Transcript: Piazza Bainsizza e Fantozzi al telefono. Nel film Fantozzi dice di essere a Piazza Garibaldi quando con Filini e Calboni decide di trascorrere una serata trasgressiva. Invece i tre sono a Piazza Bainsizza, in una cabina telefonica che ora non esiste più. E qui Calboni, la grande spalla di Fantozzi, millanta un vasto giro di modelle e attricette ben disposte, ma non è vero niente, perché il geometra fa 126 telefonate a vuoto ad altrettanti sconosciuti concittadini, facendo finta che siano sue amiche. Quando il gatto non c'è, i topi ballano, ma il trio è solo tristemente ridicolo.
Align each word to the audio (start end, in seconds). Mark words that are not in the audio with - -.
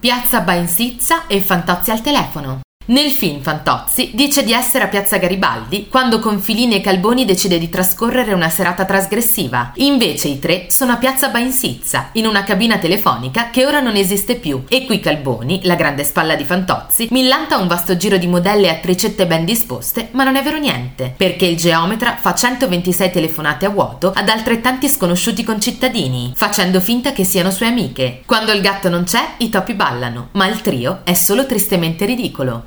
Piazza 0.00 0.42
Bainsizza 0.42 1.26
e 1.26 1.40
Fantozzi 1.40 1.90
al 1.90 2.00
telefono. 2.00 2.60
Nel 2.88 3.10
film 3.10 3.42
Fantozzi 3.42 4.12
dice 4.14 4.42
di 4.44 4.54
essere 4.54 4.84
a 4.84 4.88
Piazza 4.88 5.18
Garibaldi 5.18 5.88
quando 5.90 6.20
con 6.20 6.40
Filini 6.40 6.76
e 6.76 6.80
Calboni 6.80 7.26
decide 7.26 7.58
di 7.58 7.68
trascorrere 7.68 8.32
una 8.32 8.48
serata 8.48 8.86
trasgressiva. 8.86 9.72
Invece 9.74 10.28
i 10.28 10.38
tre 10.38 10.68
sono 10.70 10.92
a 10.92 10.96
Piazza 10.96 11.28
Bainsizza, 11.28 12.08
in 12.12 12.26
una 12.26 12.44
cabina 12.44 12.78
telefonica 12.78 13.50
che 13.50 13.66
ora 13.66 13.80
non 13.80 13.94
esiste 13.94 14.36
più. 14.36 14.64
E 14.68 14.86
qui 14.86 15.00
Calboni, 15.00 15.60
la 15.64 15.74
grande 15.74 16.02
spalla 16.02 16.34
di 16.34 16.44
Fantozzi, 16.44 17.08
millanta 17.10 17.58
un 17.58 17.68
vasto 17.68 17.94
giro 17.98 18.16
di 18.16 18.26
modelle 18.26 18.68
e 18.68 18.70
attricette 18.70 19.26
ben 19.26 19.44
disposte, 19.44 20.08
ma 20.12 20.24
non 20.24 20.36
è 20.36 20.42
vero 20.42 20.56
niente, 20.56 21.12
perché 21.14 21.44
il 21.44 21.58
geometra 21.58 22.16
fa 22.16 22.34
126 22.34 23.10
telefonate 23.10 23.66
a 23.66 23.68
vuoto 23.68 24.12
ad 24.14 24.30
altrettanti 24.30 24.88
sconosciuti 24.88 25.44
concittadini, 25.44 26.32
facendo 26.34 26.80
finta 26.80 27.12
che 27.12 27.24
siano 27.24 27.50
sue 27.50 27.66
amiche. 27.66 28.22
Quando 28.24 28.52
il 28.52 28.62
gatto 28.62 28.88
non 28.88 29.04
c'è, 29.04 29.34
i 29.38 29.50
topi 29.50 29.74
ballano, 29.74 30.30
ma 30.32 30.46
il 30.46 30.62
trio 30.62 31.00
è 31.04 31.12
solo 31.12 31.44
tristemente 31.44 32.06
ridicolo. 32.06 32.56